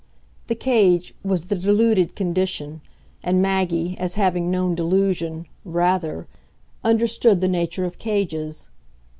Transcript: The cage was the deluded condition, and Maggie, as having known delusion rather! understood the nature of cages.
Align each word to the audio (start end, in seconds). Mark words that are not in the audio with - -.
The 0.47 0.55
cage 0.55 1.13
was 1.23 1.49
the 1.49 1.55
deluded 1.55 2.15
condition, 2.15 2.81
and 3.21 3.39
Maggie, 3.39 3.95
as 3.99 4.15
having 4.15 4.49
known 4.49 4.73
delusion 4.73 5.45
rather! 5.63 6.25
understood 6.83 7.39
the 7.39 7.47
nature 7.47 7.85
of 7.85 7.99
cages. 7.99 8.69